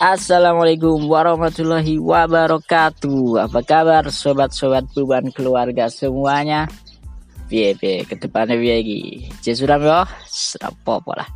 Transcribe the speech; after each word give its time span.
Assalamualaikum 0.00 1.12
warahmatullahi 1.12 2.00
wabarakatuh. 2.00 3.44
Apa 3.44 3.60
kabar 3.60 4.08
sobat-sobat 4.08 4.88
beban 4.96 5.28
keluarga 5.28 5.92
semuanya? 5.92 6.64
Piye 7.52 7.76
piye 7.76 8.08
ke 8.08 8.16
depannya 8.16 8.56
piye 8.56 8.80
lagi 8.80 9.00
Jesuram 9.44 10.08
Serapopo 10.24 11.12
lah. 11.12 11.28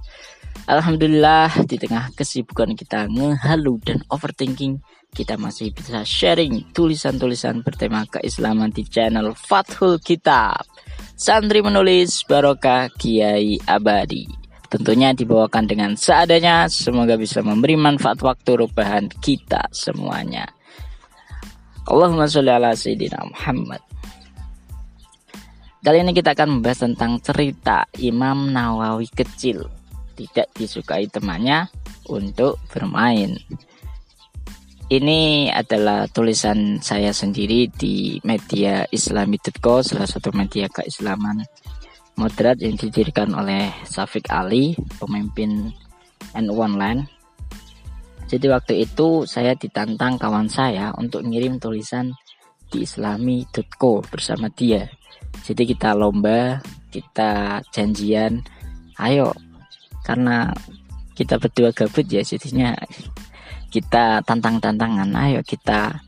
Alhamdulillah 0.64 1.52
di 1.68 1.76
tengah 1.76 2.08
kesibukan 2.16 2.72
kita 2.72 3.04
ngehalu 3.12 3.84
dan 3.84 4.00
overthinking 4.08 4.80
kita 5.12 5.36
masih 5.36 5.68
bisa 5.68 6.00
sharing 6.00 6.64
tulisan-tulisan 6.72 7.60
bertema 7.60 8.08
keislaman 8.08 8.72
di 8.72 8.88
channel 8.88 9.36
Fathul 9.36 10.00
Kitab. 10.00 10.64
Santri 11.20 11.60
menulis 11.60 12.24
Barokah 12.24 12.88
Kiai 12.96 13.60
Abadi. 13.68 14.43
Tentunya 14.74 15.14
dibawakan 15.14 15.70
dengan 15.70 15.94
seadanya, 15.94 16.66
semoga 16.66 17.14
bisa 17.14 17.38
memberi 17.46 17.78
manfaat 17.78 18.18
waktu 18.26 18.58
rubahan 18.58 19.06
kita 19.22 19.70
semuanya. 19.70 20.50
Allahumma 21.86 22.26
sholli 22.26 22.50
ala 22.50 22.74
Sayyidina 22.74 23.22
Muhammad. 23.22 23.78
Kali 25.78 26.02
ini 26.02 26.10
kita 26.10 26.34
akan 26.34 26.58
membahas 26.58 26.90
tentang 26.90 27.22
cerita 27.22 27.86
Imam 28.02 28.50
Nawawi 28.50 29.06
kecil 29.14 29.62
tidak 30.18 30.50
disukai 30.58 31.06
temannya 31.06 31.70
untuk 32.10 32.58
bermain. 32.66 33.38
Ini 34.90 35.54
adalah 35.54 36.10
tulisan 36.10 36.82
saya 36.82 37.14
sendiri 37.14 37.70
di 37.70 38.18
media 38.26 38.82
islami.co, 38.90 39.86
salah 39.86 40.10
satu 40.10 40.34
media 40.34 40.66
keislaman 40.66 41.46
moderat 42.14 42.62
yang 42.62 42.78
didirikan 42.78 43.34
oleh 43.34 43.74
Safik 43.86 44.30
Ali, 44.30 44.78
pemimpin 44.98 45.74
NU 46.38 46.56
Online. 46.58 47.06
Jadi 48.30 48.46
waktu 48.50 48.74
itu 48.88 49.28
saya 49.28 49.54
ditantang 49.54 50.16
kawan 50.18 50.48
saya 50.48 50.90
untuk 50.96 51.22
ngirim 51.22 51.60
tulisan 51.60 52.14
di 52.72 52.82
islami.co 52.82 54.02
bersama 54.06 54.50
dia. 54.50 54.88
Jadi 55.44 55.68
kita 55.74 55.92
lomba, 55.92 56.62
kita 56.90 57.60
janjian, 57.74 58.42
ayo 58.98 59.34
karena 60.06 60.50
kita 61.14 61.38
berdua 61.38 61.70
gabut 61.70 62.06
ya 62.06 62.22
jadinya 62.22 62.74
kita 63.70 64.22
tantang-tantangan 64.22 65.10
ayo 65.18 65.40
kita 65.42 66.02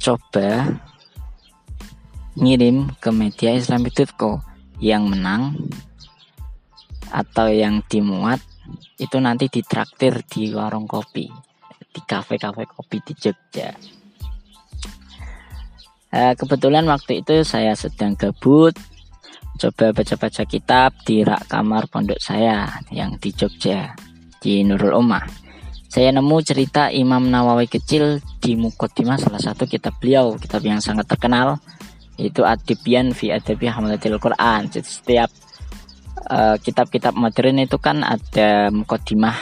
coba 0.00 0.76
ngirim 2.36 2.92
ke 3.00 3.08
media 3.08 3.56
Islam.co 3.56 4.55
yang 4.82 5.08
menang 5.08 5.56
atau 7.10 7.48
yang 7.48 7.80
dimuat 7.86 8.42
itu 9.00 9.16
nanti 9.22 9.46
ditraktir 9.48 10.26
di 10.26 10.50
warung 10.52 10.90
kopi 10.90 11.30
di 11.96 12.00
kafe-kafe 12.04 12.68
kopi 12.68 13.00
di 13.00 13.14
Jogja. 13.16 13.72
Eh, 16.12 16.32
kebetulan 16.36 16.84
waktu 16.88 17.24
itu 17.24 17.44
saya 17.44 17.72
sedang 17.76 18.16
gabut 18.16 18.76
coba 19.56 19.96
baca-baca 19.96 20.44
kitab 20.44 20.92
di 21.08 21.24
rak 21.24 21.48
kamar 21.48 21.88
pondok 21.88 22.20
saya 22.20 22.68
yang 22.92 23.16
di 23.16 23.32
Jogja 23.32 23.96
di 24.40 24.60
Nurul 24.60 24.92
Ummah 24.92 25.24
saya 25.88 26.12
nemu 26.12 26.36
cerita 26.44 26.92
Imam 26.92 27.24
Nawawi 27.32 27.64
kecil 27.64 28.20
di 28.36 28.52
Mukotimah 28.52 29.16
salah 29.16 29.40
satu 29.40 29.64
kitab 29.64 29.96
beliau 29.96 30.36
kitab 30.36 30.60
yang 30.60 30.76
sangat 30.76 31.08
terkenal 31.08 31.56
itu 32.16 32.42
Adibian 32.42 33.12
fi 33.12 33.32
Adabi 33.32 33.68
Hamalatil 33.68 34.16
Quran. 34.16 34.72
Jadi 34.72 34.88
setiap 34.88 35.30
uh, 36.32 36.56
kitab-kitab 36.56 37.12
modern 37.12 37.60
itu 37.60 37.76
kan 37.76 38.00
ada 38.00 38.72
mukodimah 38.72 39.36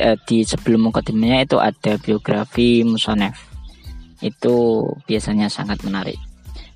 uh, 0.00 0.16
di 0.28 0.44
sebelum 0.44 0.92
mukodimahnya 0.92 1.48
itu 1.48 1.56
ada 1.56 1.96
biografi 1.96 2.84
musonef. 2.84 3.36
Itu 4.20 4.84
biasanya 5.08 5.48
sangat 5.48 5.80
menarik. 5.80 6.20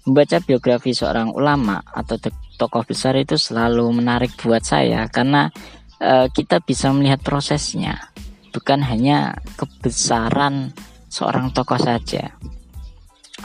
Membaca 0.05 0.41
biografi 0.41 0.93
seorang 0.93 1.33
ulama 1.33 1.81
atau 1.81 2.21
tokoh 2.61 2.85
besar 2.85 3.17
itu 3.17 3.41
selalu 3.41 3.89
menarik 3.93 4.37
buat 4.41 4.61
saya 4.61 5.09
karena 5.09 5.49
uh, 6.01 6.29
kita 6.29 6.61
bisa 6.61 6.93
melihat 6.93 7.21
prosesnya, 7.25 8.13
bukan 8.53 8.85
hanya 8.85 9.37
kebesaran 9.57 10.73
seorang 11.09 11.53
tokoh 11.53 11.81
saja. 11.81 12.37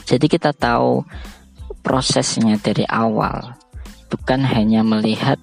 Jadi 0.04 0.26
kita 0.26 0.52
tahu 0.52 1.04
prosesnya 1.80 2.56
dari 2.60 2.84
awal, 2.86 3.56
bukan 4.12 4.44
hanya 4.44 4.84
melihat 4.84 5.40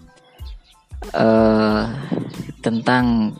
uh, 1.13 1.89
tentang 2.61 3.35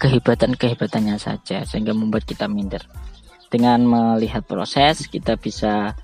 kehebatan-kehebatannya 0.00 1.16
saja 1.20 1.64
sehingga 1.64 1.92
membuat 1.92 2.24
kita 2.24 2.48
minder. 2.48 2.82
Dengan 3.50 3.82
melihat 3.82 4.46
proses 4.46 5.10
kita 5.10 5.34
bisa 5.34 5.98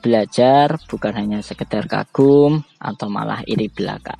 belajar 0.00 0.80
bukan 0.88 1.12
hanya 1.14 1.38
sekedar 1.44 1.86
kagum 1.86 2.64
atau 2.80 3.06
malah 3.06 3.44
iri 3.46 3.70
belaka. 3.70 4.16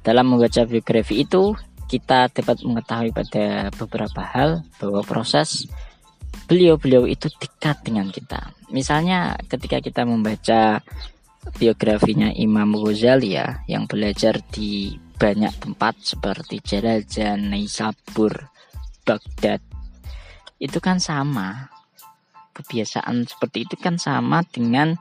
Dalam 0.00 0.32
membaca 0.32 0.64
biografi 0.64 1.24
itu 1.24 1.56
kita 1.90 2.30
dapat 2.30 2.62
mengetahui 2.62 3.10
pada 3.10 3.68
beberapa 3.74 4.22
hal 4.22 4.62
bahwa 4.78 5.02
proses 5.02 5.66
beliau-beliau 6.46 7.10
itu 7.10 7.26
dekat 7.42 7.82
dengan 7.82 8.06
kita. 8.14 8.54
Misalnya 8.70 9.34
ketika 9.50 9.82
kita 9.82 10.06
membaca 10.06 10.82
biografinya 11.56 12.30
Imam 12.30 12.76
Ghazali 12.76 13.34
ya 13.34 13.64
yang 13.66 13.88
belajar 13.88 14.38
di 14.52 14.94
banyak 15.20 15.52
tempat 15.60 16.00
seperti 16.00 16.64
Jalajan, 16.64 17.52
Naisabur, 17.52 18.48
Baghdad. 19.04 19.60
Itu 20.56 20.80
kan 20.80 20.96
sama. 20.96 21.68
Kebiasaan 22.56 23.24
seperti 23.24 23.64
itu 23.64 23.76
kan 23.80 23.96
sama 23.96 24.44
dengan 24.44 24.96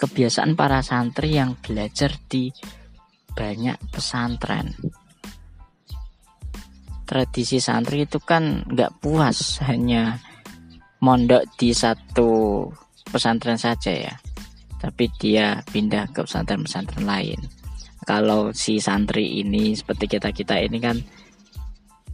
kebiasaan 0.00 0.56
para 0.56 0.80
santri 0.80 1.36
yang 1.36 1.56
belajar 1.60 2.16
di 2.28 2.48
banyak 3.32 3.76
pesantren. 3.92 4.72
Tradisi 7.04 7.60
santri 7.60 8.08
itu 8.08 8.20
kan 8.20 8.64
nggak 8.68 9.04
puas 9.04 9.60
hanya 9.68 10.16
mondok 11.02 11.42
di 11.58 11.74
satu 11.74 12.62
pesantren 13.10 13.58
saja 13.58 13.90
ya. 13.90 14.14
Tapi 14.78 15.10
dia 15.18 15.58
pindah 15.66 16.10
ke 16.14 16.22
pesantren-pesantren 16.22 17.02
lain. 17.02 17.38
Kalau 18.02 18.50
si 18.54 18.82
santri 18.82 19.42
ini 19.42 19.74
seperti 19.74 20.18
kita 20.18 20.34
kita 20.34 20.58
ini 20.58 20.78
kan 20.82 20.98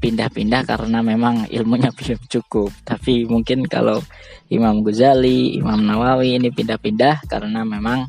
pindah-pindah 0.01 0.69
karena 0.69 1.01
memang 1.01 1.49
ilmunya 1.53 1.93
belum 1.97 2.21
cukup. 2.29 2.73
Tapi 2.85 3.29
mungkin 3.29 3.69
kalau 3.69 4.01
Imam 4.49 4.81
Ghazali 4.81 5.61
Imam 5.61 5.85
Nawawi 5.85 6.41
ini 6.41 6.49
pindah-pindah 6.49 7.29
karena 7.29 7.65
memang 7.65 8.09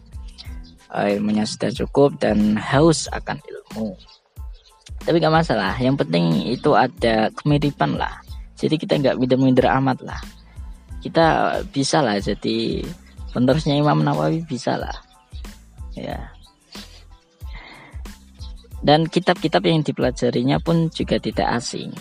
uh, 0.91 1.07
ilmunya 1.07 1.43
sudah 1.43 1.71
cukup 1.75 2.19
dan 2.19 2.55
haus 2.55 3.11
akan 3.11 3.39
ilmu. 3.43 3.95
Tapi 4.99 5.15
gak 5.23 5.31
masalah. 5.31 5.75
Yang 5.79 6.03
penting 6.03 6.51
itu 6.51 6.75
ada 6.75 7.31
kemiripan 7.31 7.95
lah. 7.95 8.19
Jadi 8.59 8.75
kita 8.75 8.99
nggak 8.99 9.15
minder-minder 9.15 9.71
amat 9.71 10.03
lah 10.03 10.19
kita 10.99 11.59
bisa 11.71 12.03
lah 12.03 12.19
jadi 12.19 12.83
penerusnya 13.31 13.79
Imam 13.79 14.03
Nawawi 14.03 14.43
bisa 14.43 14.75
lah 14.75 14.95
ya. 15.95 16.19
Dan 18.79 19.11
kitab-kitab 19.11 19.67
yang 19.67 19.83
dipelajarinya 19.83 20.63
pun 20.63 20.87
juga 20.87 21.19
tidak 21.19 21.59
asing. 21.59 21.91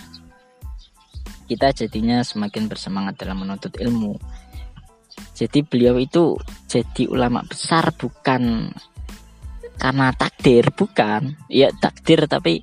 Kita 1.51 1.75
jadinya 1.75 2.23
semakin 2.23 2.71
bersemangat 2.71 3.19
dalam 3.19 3.43
menuntut 3.43 3.75
ilmu. 3.83 4.15
Jadi 5.35 5.67
beliau 5.67 5.99
itu 5.99 6.39
jadi 6.71 7.11
ulama 7.11 7.43
besar 7.43 7.91
bukan 7.99 8.71
karena 9.75 10.15
takdir 10.15 10.71
bukan. 10.71 11.35
Ya 11.51 11.75
takdir 11.75 12.31
tapi 12.31 12.63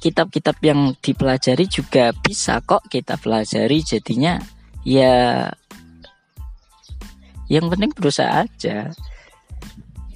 kitab-kitab 0.00 0.56
yang 0.62 0.94
dipelajari 0.98 1.64
juga 1.66 2.12
bisa 2.12 2.60
kok 2.64 2.86
kita 2.88 3.16
pelajari. 3.16 3.80
Jadinya 3.82 4.40
ya 4.86 5.48
yang 7.46 7.66
penting 7.70 7.92
berusaha 7.94 8.46
aja. 8.46 8.90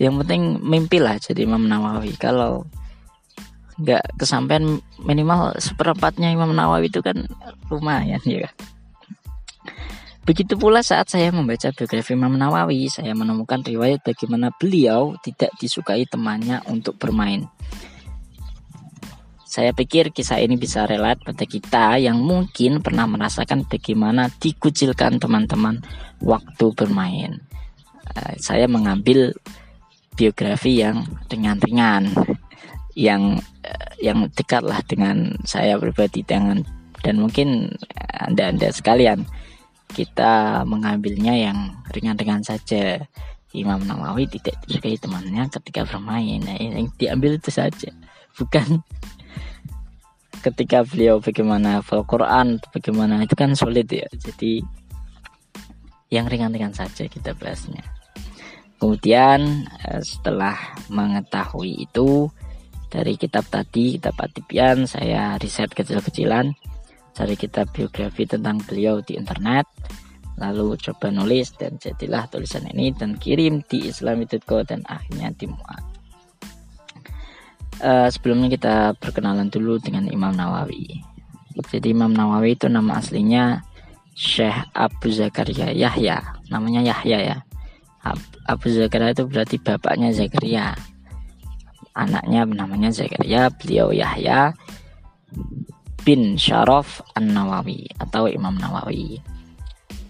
Yang 0.00 0.14
penting 0.24 0.42
mimpilah 0.64 1.20
jadi 1.20 1.44
Imam 1.44 1.68
Nawawi. 1.68 2.16
Kalau 2.16 2.64
nggak 3.80 4.20
kesampaian 4.20 4.80
minimal 5.00 5.56
seperempatnya 5.56 6.28
Imam 6.32 6.52
Nawawi 6.52 6.92
itu 6.92 7.00
kan 7.00 7.24
lumayan 7.72 8.20
ya 8.28 8.52
Begitu 10.20 10.54
pula 10.54 10.84
saat 10.84 11.08
saya 11.08 11.32
membaca 11.32 11.72
biografi 11.74 12.14
Imam 12.14 12.36
Nawawi, 12.36 12.86
saya 12.86 13.16
menemukan 13.16 13.64
riwayat 13.66 14.04
bagaimana 14.04 14.54
beliau 14.54 15.16
tidak 15.26 15.50
disukai 15.58 16.06
temannya 16.06 16.60
untuk 16.70 16.94
bermain. 17.00 17.48
Saya 19.50 19.74
pikir 19.74 20.14
kisah 20.14 20.38
ini 20.38 20.54
bisa 20.54 20.86
relate 20.86 21.26
pada 21.26 21.42
kita 21.42 21.98
yang 21.98 22.22
mungkin 22.22 22.78
pernah 22.86 23.10
merasakan 23.10 23.66
bagaimana 23.66 24.30
dikucilkan 24.30 25.18
teman-teman 25.18 25.82
waktu 26.22 26.70
bermain. 26.70 27.42
Uh, 28.14 28.38
saya 28.38 28.70
mengambil 28.70 29.34
biografi 30.14 30.78
yang 30.78 31.02
ringan-ringan, 31.26 32.14
yang 32.94 33.42
uh, 33.66 33.90
yang 33.98 34.30
dekatlah 34.30 34.86
dengan 34.86 35.34
saya 35.42 35.74
pribadi 35.82 36.22
dengan 36.22 36.62
dan 37.02 37.18
mungkin 37.18 37.74
anda-anda 38.22 38.70
sekalian 38.70 39.26
kita 39.90 40.62
mengambilnya 40.62 41.34
yang 41.34 41.74
ringan-ringan 41.90 42.46
saja 42.46 43.02
Imam 43.50 43.82
Nawawi 43.82 44.30
tidak 44.30 44.62
disukai 44.62 44.94
temannya 44.94 45.50
ketika 45.50 45.82
bermain 45.82 46.38
nah, 46.38 46.54
yang 46.54 46.86
diambil 46.94 47.34
itu 47.34 47.50
saja 47.50 47.90
bukan 48.38 48.86
ketika 50.40 50.82
beliau 50.82 51.20
bagaimana 51.20 51.80
hafal 51.80 52.02
Quran 52.08 52.58
bagaimana 52.72 53.22
itu 53.22 53.36
kan 53.36 53.52
sulit 53.52 53.86
ya. 53.92 54.08
Jadi 54.10 54.64
yang 56.10 56.26
ringan-ringan 56.26 56.74
saja 56.74 57.06
kita 57.06 57.36
bahasnya. 57.38 57.84
Kemudian 58.80 59.68
eh, 59.86 60.02
setelah 60.02 60.56
mengetahui 60.88 61.84
itu 61.84 62.32
dari 62.90 63.14
kitab 63.14 63.46
tadi 63.46 64.00
kitab 64.00 64.18
Atipian 64.18 64.88
saya 64.88 65.38
riset 65.38 65.70
kecil-kecilan 65.70 66.50
cari 67.14 67.34
kitab 67.38 67.70
biografi 67.70 68.26
tentang 68.26 68.58
beliau 68.66 68.98
di 68.98 69.14
internet 69.14 69.68
lalu 70.40 70.74
coba 70.80 71.12
nulis 71.12 71.52
dan 71.54 71.76
jadilah 71.76 72.26
tulisan 72.32 72.64
ini 72.72 72.90
dan 72.96 73.14
kirim 73.20 73.60
di 73.68 73.92
islami.co 73.92 74.64
dan 74.64 74.82
akhirnya 74.88 75.30
dimuat 75.36 75.89
uh, 77.80 78.08
sebelumnya 78.08 78.48
kita 78.52 78.74
perkenalan 78.96 79.48
dulu 79.48 79.80
dengan 79.80 80.06
Imam 80.08 80.32
Nawawi 80.32 81.02
jadi 81.68 81.92
Imam 81.92 82.12
Nawawi 82.14 82.56
itu 82.56 82.70
nama 82.70 83.00
aslinya 83.00 83.64
Syekh 84.14 84.56
Abu 84.72 85.10
Zakaria 85.12 85.72
Yahya 85.72 86.40
namanya 86.48 86.80
Yahya 86.84 87.18
ya 87.20 87.38
Abu 88.48 88.72
Zakaria 88.72 89.12
itu 89.12 89.28
berarti 89.28 89.56
bapaknya 89.60 90.12
Zakaria 90.14 90.72
anaknya 91.92 92.46
namanya 92.48 92.88
Zakaria 92.94 93.52
beliau 93.52 93.92
Yahya 93.92 94.54
bin 96.02 96.40
Syaraf 96.40 97.04
An-Nawawi 97.14 97.92
atau 98.00 98.26
Imam 98.26 98.56
Nawawi. 98.56 99.20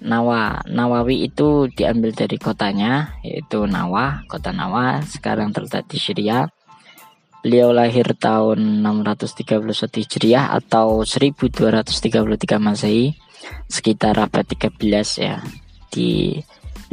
Nawa, 0.01 0.65
Nawawi 0.65 1.29
itu 1.29 1.69
diambil 1.77 2.17
dari 2.17 2.41
kotanya 2.41 3.21
yaitu 3.21 3.69
Nawa, 3.69 4.25
kota 4.33 4.49
Nawa 4.49 5.05
sekarang 5.05 5.53
terletak 5.53 5.91
di 5.93 6.01
Syria. 6.01 6.49
Beliau 7.41 7.73
lahir 7.73 8.05
tahun 8.21 8.85
631 8.85 9.81
Hijriah 9.81 10.53
atau 10.61 11.09
1233 11.09 12.61
Masehi 12.61 13.17
sekitar 13.65 14.13
abad 14.21 14.45
13 14.45 14.77
ya. 15.25 15.41
Di 15.89 16.37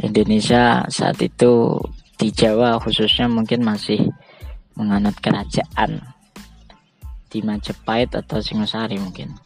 Indonesia 0.00 0.88
saat 0.88 1.20
itu 1.20 1.76
di 2.16 2.32
Jawa 2.32 2.80
khususnya 2.80 3.28
mungkin 3.28 3.60
masih 3.60 4.08
menganut 4.72 5.20
kerajaan 5.20 6.00
di 7.28 7.44
Majapahit 7.44 8.16
atau 8.16 8.40
Singosari 8.40 8.96
mungkin. 8.96 9.36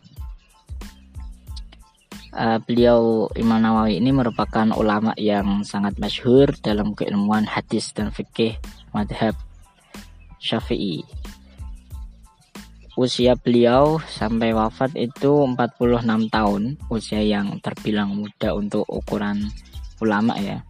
Uh, 2.33 2.57
beliau 2.65 3.29
Imam 3.37 3.61
Nawawi 3.61 4.01
ini 4.01 4.09
merupakan 4.09 4.65
ulama 4.73 5.13
yang 5.21 5.67
sangat 5.69 6.01
masyhur 6.01 6.49
dalam 6.65 6.97
keilmuan 6.97 7.45
hadis 7.45 7.93
dan 7.93 8.09
fikih 8.09 8.57
madhab 8.97 9.37
syafi'i. 10.43 11.07
Usia 12.99 13.39
beliau 13.39 14.03
sampai 14.03 14.53
wafat 14.53 14.99
itu 14.99 15.47
46 15.47 16.29
tahun, 16.29 16.63
usia 16.91 17.23
yang 17.23 17.57
terbilang 17.63 18.13
muda 18.13 18.53
untuk 18.53 18.85
ukuran 18.91 19.49
ulama 20.03 20.37
ya 20.43 20.61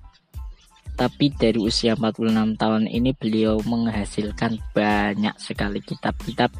tapi 0.93 1.33
dari 1.33 1.57
usia 1.57 1.97
46 1.97 2.61
tahun 2.61 2.85
ini 2.85 3.17
beliau 3.17 3.59
menghasilkan 3.65 4.61
banyak 4.77 5.35
sekali 5.41 5.81
kitab-kitab 5.81 6.53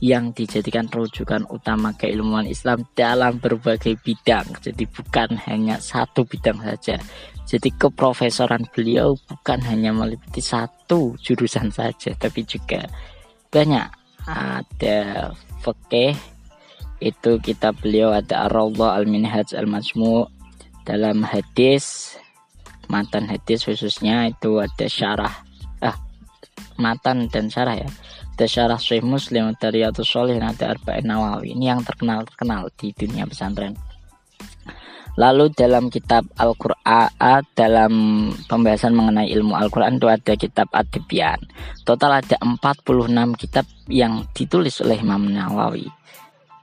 yang 0.00 0.30
dijadikan 0.30 0.86
rujukan 0.88 1.44
utama 1.50 1.92
keilmuan 1.98 2.46
Islam 2.46 2.86
dalam 2.94 3.42
berbagai 3.42 3.98
bidang. 4.00 4.46
Jadi 4.62 4.86
bukan 4.88 5.36
hanya 5.50 5.82
satu 5.82 6.22
bidang 6.24 6.62
saja. 6.62 6.96
Jadi 7.50 7.74
keprofesoran 7.74 8.62
beliau 8.70 9.18
bukan 9.26 9.58
hanya 9.66 9.90
meliputi 9.90 10.38
satu 10.38 11.18
jurusan 11.18 11.74
saja, 11.74 12.14
tapi 12.14 12.46
juga 12.46 12.86
banyak. 13.50 13.90
Ada 14.22 15.34
fikih 15.58 16.14
itu 17.02 17.30
kitab 17.42 17.74
beliau 17.82 18.14
ada 18.14 18.46
Ar-Rawdah 18.46 19.02
Al-Minhaj 19.02 19.58
Al-Majmu' 19.58 20.30
dalam 20.86 21.26
hadis 21.26 22.14
matan 22.86 23.26
hadis 23.26 23.66
khususnya 23.66 24.30
itu 24.30 24.58
ada 24.58 24.86
syarah 24.86 25.34
ah 25.82 25.96
matan 26.78 27.26
dan 27.34 27.50
syarah 27.50 27.82
ya. 27.82 27.90
Ada 28.38 28.46
syarah 28.46 28.80
Sahih 28.80 29.02
Muslim 29.04 29.52
dari 29.58 29.84
atau 29.84 30.00
Solih 30.00 30.38
ada 30.38 30.72
Arba'in 30.72 31.04
Nawawi. 31.04 31.52
Ini 31.52 31.76
yang 31.76 31.82
terkenal 31.84 32.24
terkenal 32.24 32.72
di 32.78 32.94
dunia 32.94 33.26
pesantren 33.26 33.76
Lalu 35.18 35.50
dalam 35.54 35.90
kitab 35.90 36.26
Al-Qur'an 36.38 37.42
dalam 37.56 37.92
pembahasan 38.46 38.94
mengenai 38.94 39.30
ilmu 39.34 39.58
Al-Qur'an 39.58 39.98
itu 39.98 40.06
ada 40.06 40.32
kitab 40.38 40.70
Adibian. 40.70 41.42
Total 41.82 42.22
ada 42.22 42.36
46 42.38 43.40
kitab 43.40 43.66
yang 43.90 44.30
ditulis 44.30 44.78
oleh 44.82 45.02
Imam 45.02 45.26
Nawawi. 45.26 45.90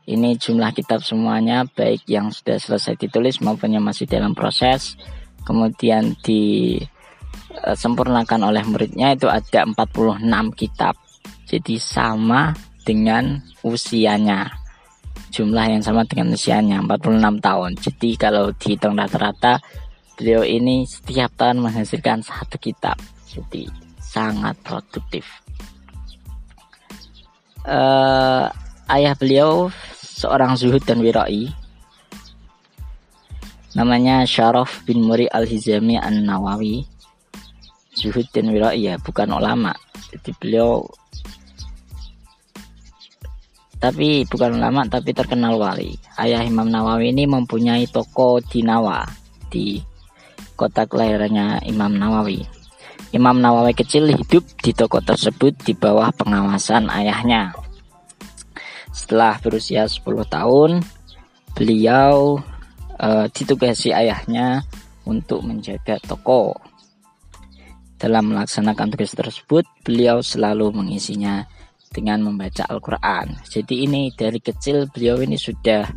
Ini 0.07 0.39
jumlah 0.39 0.71
kitab 0.71 1.03
semuanya 1.03 1.67
baik 1.67 2.07
yang 2.07 2.31
sudah 2.31 2.55
selesai 2.55 2.95
ditulis 2.95 3.43
maupun 3.43 3.75
yang 3.75 3.83
masih 3.83 4.07
dalam 4.07 4.31
proses 4.31 4.95
kemudian 5.47 6.19
disempurnakan 6.19 8.43
eh, 8.43 8.47
oleh 8.51 8.67
muridnya 8.67 9.15
itu 9.15 9.31
ada 9.31 9.63
46 9.63 10.19
kitab 10.59 10.99
jadi 11.47 11.79
sama 11.79 12.51
dengan 12.83 13.39
usianya 13.63 14.56
jumlah 15.37 15.77
yang 15.77 15.83
sama 15.85 16.01
dengan 16.09 16.33
usianya 16.33 16.81
46 16.81 17.45
tahun. 17.45 17.71
Jadi 17.77 18.09
kalau 18.17 18.49
dihitung 18.57 18.97
rata-rata 18.97 19.61
beliau 20.17 20.41
ini 20.41 20.89
setiap 20.89 21.29
tahun 21.37 21.61
menghasilkan 21.61 22.25
satu 22.25 22.57
kitab. 22.57 22.97
Jadi 23.29 23.69
sangat 24.01 24.57
produktif. 24.65 25.29
Uh, 27.61 28.49
ayah 28.89 29.13
beliau 29.13 29.69
seorang 30.01 30.57
zuhud 30.57 30.81
dan 30.81 31.05
wirai. 31.05 31.53
Namanya 33.77 34.25
Syaraf 34.25 34.81
bin 34.89 35.05
Muri 35.05 35.29
Al-Hizami 35.29 36.01
An-Nawawi. 36.01 36.97
Zuhud 37.97 38.25
dan 38.29 38.53
Wirai 38.53 38.89
ya 38.89 38.95
bukan 39.01 39.29
ulama. 39.33 39.73
Jadi 40.13 40.29
beliau 40.37 40.85
tapi 43.77 44.25
bukan 44.25 44.57
ulama 44.57 44.85
tapi 44.89 45.13
terkenal 45.13 45.57
wali. 45.61 45.97
Ayah 46.17 46.41
Imam 46.41 46.65
Nawawi 46.65 47.13
ini 47.13 47.29
mempunyai 47.29 47.85
toko 47.85 48.41
di 48.41 48.65
Nawa 48.65 49.05
di 49.53 49.77
kota 50.57 50.89
kelahirannya 50.89 51.61
Imam 51.69 51.93
Nawawi. 51.93 52.41
Imam 53.13 53.37
Nawawi 53.37 53.77
kecil 53.77 54.09
hidup 54.09 54.43
di 54.59 54.73
toko 54.73 54.97
tersebut 54.99 55.53
di 55.61 55.77
bawah 55.77 56.09
pengawasan 56.11 56.89
ayahnya. 56.89 57.53
Setelah 58.89 59.37
berusia 59.37 59.85
10 59.85 60.01
tahun 60.25 60.81
beliau 61.53 62.41
uh, 62.97 63.25
ditugasi 63.29 63.93
ayahnya 63.93 64.65
untuk 65.05 65.45
menjaga 65.45 66.01
toko. 66.01 66.57
Dalam 67.97 68.29
melaksanakan 68.29 68.93
tugas 68.93 69.17
tersebut, 69.17 69.65
beliau 69.81 70.21
selalu 70.21 70.69
mengisinya 70.69 71.49
dengan 71.97 72.21
membaca 72.29 72.61
Al-Quran. 72.69 73.41
Jadi 73.49 73.89
ini 73.89 74.13
dari 74.13 74.37
kecil 74.37 74.85
beliau 74.93 75.17
ini 75.17 75.33
sudah 75.33 75.89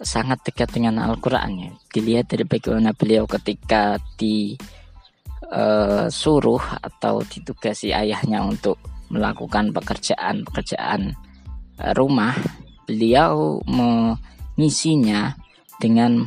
sangat 0.00 0.48
dekat 0.48 0.72
dengan 0.72 0.96
Al-Quran 1.04 1.68
ya. 1.68 1.76
Dilihat 1.92 2.32
dari 2.32 2.48
bagaimana 2.48 2.96
beliau 2.96 3.28
ketika 3.28 4.00
disuruh 4.16 4.64
eh, 6.64 6.80
atau 6.88 7.20
ditugasi 7.20 7.92
ayahnya 7.92 8.40
untuk 8.40 8.80
melakukan 9.12 9.76
pekerjaan-pekerjaan 9.76 11.12
eh, 11.84 11.92
rumah, 11.92 12.32
beliau 12.88 13.60
mengisinya 13.68 15.36
dengan 15.76 16.24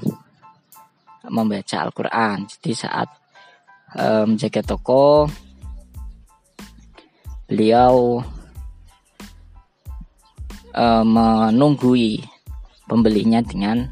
membaca 1.25 1.81
Al-Quran. 1.81 2.49
Jadi 2.49 2.71
saat 2.73 3.09
uh, 3.93 4.25
menjaga 4.25 4.65
toko, 4.65 5.29
beliau 7.45 8.23
uh, 10.75 11.05
menunggui 11.05 12.21
pembelinya 12.87 13.39
dengan 13.43 13.87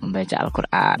membaca 0.00 0.36
Al-Quran. 0.40 1.00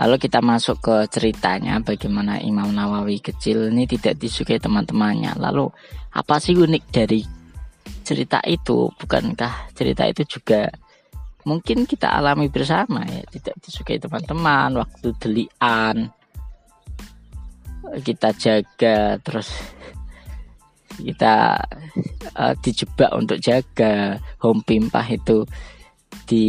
Lalu 0.00 0.16
kita 0.18 0.40
masuk 0.42 0.82
ke 0.82 0.96
ceritanya 1.12 1.78
bagaimana 1.78 2.40
Imam 2.40 2.72
Nawawi 2.72 3.20
kecil 3.22 3.70
ini 3.70 3.84
tidak 3.86 4.18
disukai 4.18 4.58
teman-temannya. 4.58 5.36
Lalu 5.36 5.68
apa 6.16 6.40
sih 6.42 6.56
unik 6.56 6.84
dari 6.90 7.20
cerita 8.02 8.40
itu? 8.48 8.88
Bukankah 8.98 9.70
cerita 9.76 10.08
itu 10.08 10.26
juga 10.26 10.66
mungkin 11.46 11.84
kita 11.86 12.08
alami 12.08 12.46
bersama 12.46 13.02
ya 13.02 13.22
tidak 13.26 13.58
disukai 13.62 13.98
teman-teman 13.98 14.78
waktu 14.78 15.10
delian 15.18 16.10
kita 18.06 18.30
jaga 18.38 19.18
terus 19.18 19.50
kita 20.98 21.56
uh, 22.36 22.54
dijebak 22.60 23.10
untuk 23.16 23.40
jaga 23.40 24.20
home 24.40 24.60
pimpah 24.64 25.06
itu 25.08 25.46
di 26.28 26.48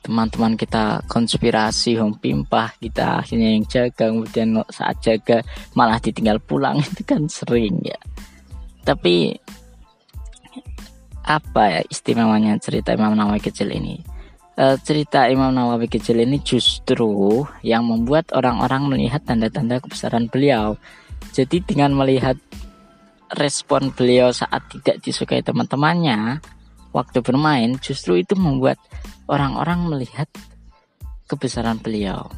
teman-teman 0.00 0.56
kita 0.56 1.04
konspirasi 1.06 1.96
home 2.00 2.18
pimpah 2.18 2.72
kita 2.80 3.24
akhirnya 3.24 3.56
yang 3.56 3.64
jaga 3.68 4.10
kemudian 4.10 4.48
saat 4.72 4.96
jaga 5.04 5.44
malah 5.76 6.00
ditinggal 6.00 6.40
pulang. 6.40 6.80
Itu 6.92 7.02
kan 7.04 7.28
sering 7.28 7.80
ya. 7.84 7.98
Tapi 8.84 9.32
apa 11.24 11.62
ya 11.72 11.80
istimewanya 11.88 12.60
cerita 12.60 12.92
Imam 12.92 13.16
Nawawi 13.16 13.40
kecil 13.40 13.72
ini? 13.72 13.96
E, 14.60 14.76
cerita 14.84 15.24
Imam 15.24 15.56
Nawawi 15.56 15.88
kecil 15.88 16.20
ini 16.20 16.36
justru 16.44 17.44
yang 17.64 17.88
membuat 17.88 18.28
orang-orang 18.36 18.92
melihat 18.92 19.24
tanda-tanda 19.24 19.80
kebesaran 19.80 20.28
beliau. 20.28 20.76
Jadi 21.32 21.64
dengan 21.64 21.96
melihat 21.96 22.36
respon 23.34 23.90
beliau 23.90 24.30
saat 24.30 24.70
tidak 24.70 25.02
disukai 25.02 25.42
teman-temannya 25.42 26.40
waktu 26.94 27.18
bermain 27.20 27.74
justru 27.82 28.22
itu 28.22 28.38
membuat 28.38 28.78
orang-orang 29.26 29.90
melihat 29.90 30.30
kebesaran 31.26 31.82
beliau. 31.82 32.30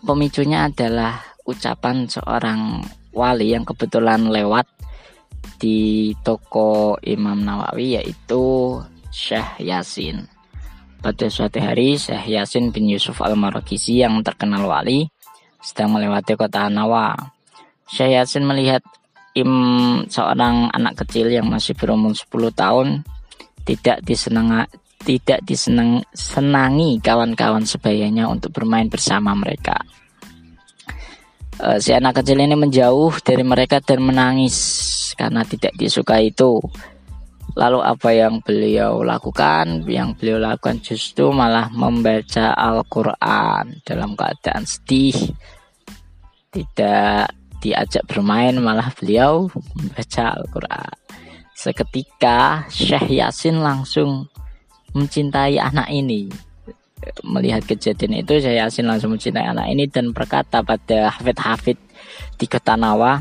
Pemicunya 0.00 0.66
adalah 0.66 1.20
ucapan 1.44 2.08
seorang 2.08 2.82
wali 3.12 3.52
yang 3.52 3.68
kebetulan 3.68 4.32
lewat 4.32 4.66
di 5.60 6.10
toko 6.24 6.96
Imam 7.04 7.44
Nawawi 7.44 8.00
yaitu 8.00 8.76
Syekh 9.12 9.60
Yasin. 9.60 10.24
Pada 11.00 11.28
suatu 11.28 11.60
hari 11.60 11.96
Syekh 11.96 12.32
Yasin 12.32 12.72
bin 12.72 12.88
Yusuf 12.88 13.20
Al-Marakisi 13.20 14.00
yang 14.00 14.20
terkenal 14.24 14.64
wali 14.68 15.08
sedang 15.60 15.92
melewati 15.92 16.32
kota 16.36 16.72
Nawa. 16.72 17.12
Syekh 17.84 18.16
Yasin 18.16 18.48
melihat 18.48 18.80
im 19.34 19.52
seorang 20.10 20.70
anak 20.74 21.06
kecil 21.06 21.30
yang 21.30 21.46
masih 21.46 21.78
berumur 21.78 22.14
10 22.14 22.50
tahun 22.50 22.88
tidak 23.62 24.02
disenang 24.02 24.66
tidak 25.00 25.40
disenang 25.46 26.04
senangi 26.12 27.00
kawan-kawan 27.00 27.64
sebayanya 27.64 28.28
untuk 28.28 28.52
bermain 28.52 28.90
bersama 28.90 29.32
mereka. 29.32 29.78
Uh, 31.60 31.76
si 31.76 31.92
anak 31.92 32.20
kecil 32.20 32.40
ini 32.40 32.56
menjauh 32.56 33.20
dari 33.20 33.44
mereka 33.44 33.84
dan 33.84 34.00
menangis 34.00 34.56
karena 35.16 35.44
tidak 35.44 35.76
disukai 35.76 36.32
itu. 36.32 36.60
Lalu 37.58 37.82
apa 37.82 38.08
yang 38.14 38.40
beliau 38.40 39.02
lakukan? 39.02 39.84
Yang 39.84 40.10
beliau 40.16 40.38
lakukan 40.40 40.80
justru 40.80 41.28
malah 41.34 41.68
membaca 41.68 42.54
Al-Quran 42.54 43.82
dalam 43.82 44.14
keadaan 44.14 44.64
sedih, 44.64 45.34
tidak 46.54 47.39
diajak 47.60 48.08
bermain 48.08 48.56
malah 48.56 48.88
beliau 48.96 49.52
membaca 49.76 50.34
Al-Quran. 50.40 50.94
Seketika 51.52 52.64
Syekh 52.72 53.20
Yasin 53.20 53.60
langsung 53.60 54.32
mencintai 54.96 55.60
anak 55.60 55.92
ini. 55.92 56.32
Melihat 57.24 57.64
kejadian 57.68 58.24
itu 58.24 58.40
Syekh 58.40 58.56
Yasin 58.60 58.88
langsung 58.88 59.12
mencintai 59.12 59.44
anak 59.44 59.68
ini 59.68 59.84
dan 59.88 60.16
berkata 60.16 60.64
pada 60.64 61.12
Hafid-Hafid 61.12 61.76
di 62.40 62.46
Ketanawa, 62.48 63.20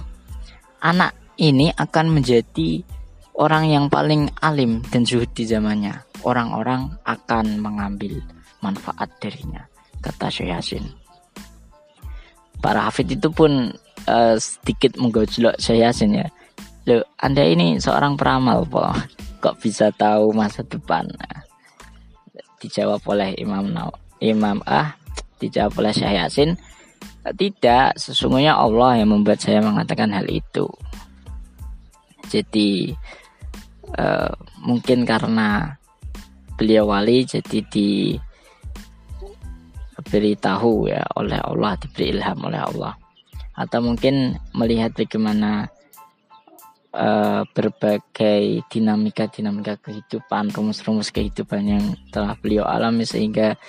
anak 0.80 1.16
ini 1.40 1.72
akan 1.76 2.16
menjadi 2.16 2.84
orang 3.36 3.72
yang 3.72 3.86
paling 3.88 4.32
alim 4.40 4.84
dan 4.88 5.04
zuhud 5.04 5.32
di 5.36 5.44
zamannya. 5.48 6.00
Orang-orang 6.24 7.00
akan 7.08 7.64
mengambil 7.64 8.20
manfaat 8.60 9.08
darinya, 9.24 9.64
kata 10.04 10.28
Syekh 10.28 10.52
Yasin. 10.52 10.84
Para 12.60 12.84
hafid 12.84 13.16
itu 13.16 13.32
pun 13.32 13.72
uh, 14.10 14.36
sedikit 14.42 14.98
menggojlok 14.98 15.62
saya 15.62 15.94
ya. 15.94 16.28
Loh, 16.90 17.06
Anda 17.22 17.46
ini 17.46 17.78
seorang 17.78 18.18
peramal, 18.18 18.66
po. 18.66 18.82
Kok 19.40 19.62
bisa 19.62 19.94
tahu 19.94 20.34
masa 20.34 20.66
depan? 20.66 21.06
Dijawab 22.60 23.06
oleh 23.08 23.38
Imam 23.40 23.72
Naw 23.72 23.94
Imam 24.20 24.60
Ah, 24.68 25.00
dijawab 25.40 25.80
oleh 25.80 25.94
Syekh 25.96 26.18
Yasin. 26.18 26.50
Tidak, 27.24 27.96
sesungguhnya 27.96 28.58
Allah 28.58 29.00
yang 29.00 29.14
membuat 29.14 29.40
saya 29.40 29.62
mengatakan 29.62 30.12
hal 30.12 30.28
itu. 30.28 30.68
Jadi 32.28 32.92
uh, 33.96 34.34
mungkin 34.60 35.08
karena 35.08 35.78
beliau 36.60 36.92
wali 36.92 37.24
jadi 37.24 37.60
di 37.70 38.20
beritahu 40.10 40.90
ya 40.90 41.04
oleh 41.16 41.40
Allah 41.40 41.76
diberi 41.80 42.16
ilham 42.16 42.40
oleh 42.44 42.60
Allah 42.60 42.94
atau 43.60 43.84
mungkin 43.84 44.40
melihat 44.56 44.96
bagaimana 44.96 45.68
uh, 46.96 47.44
berbagai 47.52 48.64
dinamika-dinamika 48.72 49.76
kehidupan, 49.84 50.56
rumus-rumus 50.56 51.12
kehidupan 51.12 51.68
yang 51.68 51.86
telah 52.08 52.40
beliau 52.40 52.64
alami 52.64 53.04
sehingga 53.04 53.60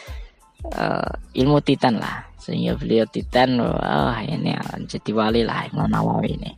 uh, 0.78 1.10
ilmu 1.34 1.58
titan 1.66 1.98
lah, 1.98 2.22
sehingga 2.38 2.78
beliau 2.78 3.02
titan, 3.10 3.58
wah 3.58 4.22
ini 4.22 4.54
akan 4.54 4.86
jadi 4.86 5.10
wali 5.10 5.42
lah 5.42 5.66
Imam 5.66 5.90
Nawawi 5.90 6.38
ini. 6.38 6.52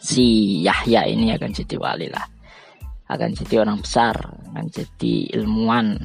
Si 0.00 0.60
Yahya 0.60 1.08
ini 1.08 1.32
akan 1.32 1.56
jadi 1.56 1.76
wali 1.80 2.12
lah, 2.12 2.28
akan 3.08 3.32
jadi 3.32 3.64
orang 3.64 3.80
besar, 3.80 4.12
akan 4.52 4.68
jadi 4.68 5.40
ilmuwan 5.40 5.96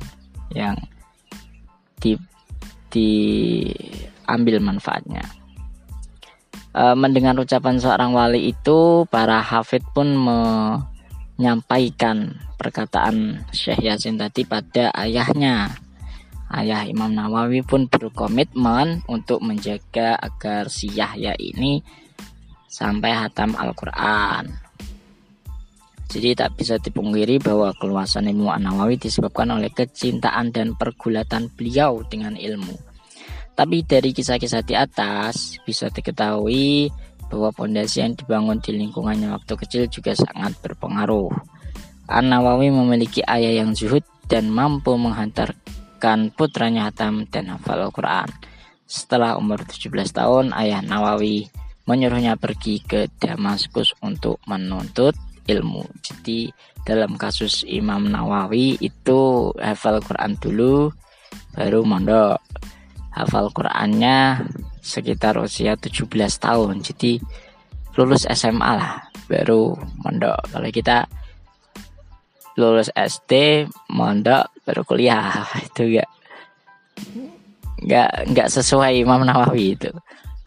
yang 0.55 0.79
di 1.99 2.15
diambil 2.95 4.63
manfaatnya 4.63 5.44
e, 6.75 6.83
mendengar 6.99 7.39
ucapan 7.39 7.79
seorang 7.79 8.11
wali 8.11 8.51
itu 8.51 9.07
para 9.07 9.39
hafid 9.39 9.87
pun 9.95 10.19
menyampaikan 10.19 12.35
perkataan 12.59 13.47
Syekh 13.55 13.87
Yasin 13.87 14.19
tadi 14.19 14.43
pada 14.43 14.91
ayahnya 14.99 15.79
ayah 16.51 16.83
Imam 16.83 17.15
Nawawi 17.15 17.63
pun 17.63 17.87
berkomitmen 17.87 19.07
untuk 19.07 19.39
menjaga 19.39 20.19
agar 20.19 20.67
si 20.67 20.91
Yahya 20.91 21.39
ini 21.39 21.79
sampai 22.67 23.15
hatam 23.15 23.55
Al-Quran 23.55 24.65
jadi 26.15 26.31
tak 26.31 26.55
bisa 26.55 26.77
dipungkiri 26.77 27.41
bahwa 27.41 27.73
keluasan 27.75 28.29
ilmu 28.29 28.47
An-Nawawi 28.47 28.95
disebabkan 28.95 29.51
oleh 29.51 29.73
kecintaan 29.73 30.53
dan 30.53 30.77
pergulatan 30.77 31.51
beliau 31.51 32.05
dengan 32.05 32.39
ilmu. 32.39 32.94
Tapi 33.55 33.87
dari 33.87 34.11
kisah-kisah 34.11 34.67
di 34.67 34.75
atas 34.75 35.55
bisa 35.63 35.87
diketahui 35.87 36.91
bahwa 37.31 37.49
pondasi 37.55 38.03
yang 38.03 38.13
dibangun 38.13 38.59
di 38.59 38.75
lingkungannya 38.75 39.31
waktu 39.31 39.55
kecil 39.55 39.83
juga 39.87 40.11
sangat 40.11 40.59
berpengaruh. 40.59 41.31
An-Nawawi 42.11 42.69
memiliki 42.69 43.23
ayah 43.25 43.63
yang 43.65 43.73
zuhud 43.73 44.03
dan 44.29 44.51
mampu 44.51 44.93
menghantarkan 44.99 46.35
putranya 46.35 46.91
Hatam 46.91 47.25
dan 47.31 47.49
hafal 47.49 47.89
Al-Quran. 47.89 48.29
Setelah 48.85 49.39
umur 49.39 49.65
17 49.65 49.89
tahun, 50.13 50.53
ayah 50.53 50.83
Nawawi 50.85 51.49
menyuruhnya 51.89 52.37
pergi 52.37 52.83
ke 52.83 53.09
Damaskus 53.17 53.97
untuk 54.03 54.37
menuntut 54.45 55.17
ilmu. 55.49 55.81
Jadi 56.05 56.53
dalam 56.85 57.17
kasus 57.17 57.65
Imam 57.65 58.05
Nawawi 58.05 58.77
itu 58.83 59.49
hafal 59.57 60.03
Quran 60.05 60.37
dulu 60.37 60.93
baru 61.57 61.81
mondok 61.81 62.37
hafal 63.15 63.47
Qurannya 63.55 64.43
sekitar 64.83 65.39
usia 65.39 65.79
17 65.79 66.11
tahun. 66.35 66.83
Jadi 66.83 67.23
lulus 67.95 68.27
SMA 68.27 68.71
lah. 68.75 69.07
Baru 69.25 69.73
mondok. 70.03 70.51
Kalau 70.51 70.69
kita 70.69 71.07
lulus 72.59 72.91
SD 72.91 73.65
mondok 73.95 74.51
baru 74.67 74.83
kuliah. 74.83 75.47
Itu 75.67 75.87
enggak 75.87 76.09
enggak 77.81 78.09
enggak 78.27 78.47
sesuai 78.51 78.99
Imam 78.99 79.23
Nawawi 79.23 79.75
itu. 79.75 79.91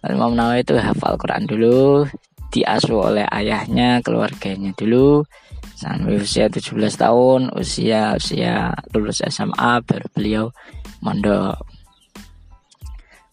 Imam 0.08 0.32
Nawawi 0.32 0.64
itu 0.64 0.78
hafal 0.80 1.20
Quran 1.20 1.44
dulu 1.44 2.08
diasuh 2.48 3.12
oleh 3.12 3.26
ayahnya 3.28 4.00
keluarganya 4.00 4.72
dulu. 4.72 5.25
Sampai 5.78 6.18
usia 6.18 6.50
17 6.50 6.75
tahun 6.98 7.54
usia 7.54 8.16
usia 8.18 8.72
lulus 8.90 9.22
SMA 9.28 9.78
baru 9.87 10.06
beliau 10.10 10.44
mondok 11.04 11.60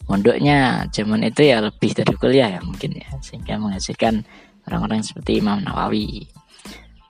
mondoknya 0.05 0.85
zaman 0.93 1.25
itu 1.25 1.49
ya 1.49 1.61
lebih 1.61 1.91
dari 1.97 2.13
kuliah 2.15 2.49
ya 2.57 2.61
mungkin 2.61 2.97
ya 2.97 3.09
sehingga 3.21 3.57
menghasilkan 3.57 4.21
orang-orang 4.69 5.01
seperti 5.01 5.41
Imam 5.41 5.61
Nawawi. 5.61 6.25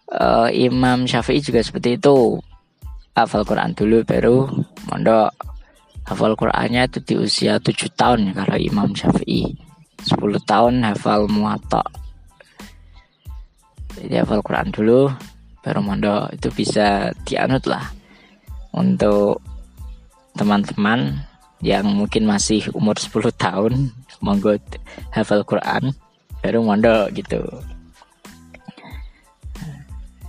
Uh, 0.06 0.48
Imam 0.54 1.10
Syafi'i 1.10 1.42
juga 1.42 1.60
seperti 1.66 1.98
itu. 1.98 2.40
Hafal 3.16 3.48
Quran 3.48 3.72
dulu 3.72 4.04
baru 4.04 4.48
mondok. 4.92 5.32
Hafal 6.06 6.38
Qurannya 6.38 6.86
itu 6.86 7.00
di 7.02 7.16
usia 7.18 7.58
7 7.58 7.90
tahun 7.98 8.30
ya 8.30 8.44
kalau 8.44 8.58
Imam 8.60 8.92
Syafi'i. 8.94 9.56
10 10.06 10.20
tahun 10.46 10.86
hafal 10.86 11.26
muatta 11.26 11.82
jadi 13.96 14.22
hafal 14.24 14.44
Quran 14.44 14.70
dulu 14.76 15.08
baru 15.64 15.80
mondok. 15.80 16.36
Itu 16.36 16.52
bisa 16.52 17.10
dianut 17.24 17.64
lah 17.66 17.88
untuk 18.76 19.40
teman-teman 20.36 21.24
yang 21.66 21.90
mungkin 21.90 22.30
masih 22.30 22.70
umur 22.78 22.94
10 22.94 23.34
tahun 23.34 23.90
monggo 24.22 24.62
hafal 25.10 25.42
Quran 25.42 25.98
baru 26.46 26.62
mondok 26.62 27.10
gitu. 27.18 27.42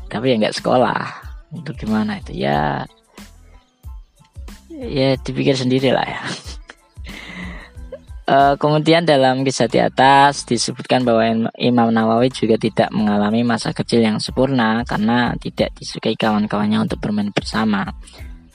Tapi 0.08 0.32
ya 0.32 0.40
nggak 0.40 0.56
sekolah. 0.56 1.04
Itu 1.52 1.76
gimana 1.76 2.16
itu? 2.24 2.40
Ya 2.40 2.88
ya 4.72 5.12
dipikir 5.20 5.52
sendiri 5.52 5.92
lah 5.92 6.08
ya. 6.08 6.24
Uh, 8.26 8.58
kemudian 8.58 9.06
dalam 9.06 9.46
kisah 9.46 9.70
di 9.70 9.78
atas 9.78 10.42
disebutkan 10.42 11.06
bahwa 11.06 11.46
Imam 11.54 11.94
Nawawi 11.94 12.26
juga 12.34 12.58
tidak 12.58 12.90
mengalami 12.90 13.46
masa 13.46 13.70
kecil 13.70 14.02
yang 14.02 14.18
sempurna 14.18 14.82
karena 14.82 15.30
tidak 15.38 15.70
disukai 15.78 16.18
kawan-kawannya 16.18 16.82
untuk 16.90 16.98
bermain 16.98 17.30
bersama. 17.30 17.86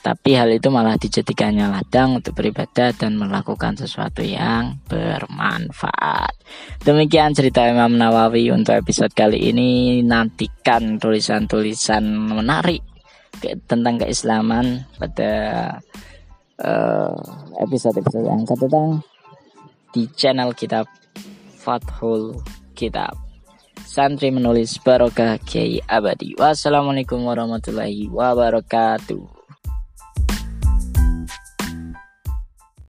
Tapi 0.02 0.34
hal 0.34 0.50
itu 0.50 0.66
malah 0.66 0.98
dijadikannya 0.98 1.70
ladang 1.70 2.18
untuk 2.18 2.34
beribadah 2.34 2.90
dan 2.90 3.14
melakukan 3.14 3.78
sesuatu 3.78 4.18
yang 4.18 4.82
bermanfaat. 4.90 6.34
Demikian 6.82 7.30
cerita 7.38 7.62
Imam 7.70 7.94
Nawawi 7.94 8.50
untuk 8.50 8.74
episode 8.74 9.14
kali 9.14 9.54
ini. 9.54 10.02
Nantikan 10.02 10.98
tulisan-tulisan 10.98 12.02
menarik 12.34 12.82
tentang 13.70 14.02
keislaman 14.02 14.82
pada 14.98 15.32
uh, 16.58 17.14
episode-episode 17.62 18.26
yang 18.26 18.42
akan 18.42 18.58
datang 18.58 18.88
di 19.94 20.10
channel 20.18 20.50
kita 20.50 20.82
Fathul 21.62 22.42
Kitab. 22.74 23.14
Santri 23.86 24.34
menulis 24.34 24.82
Barokah 24.82 25.38
Kiai 25.38 25.78
Abadi. 25.86 26.34
Wassalamualaikum 26.34 27.22
warahmatullahi 27.22 28.10
wabarakatuh. 28.10 29.41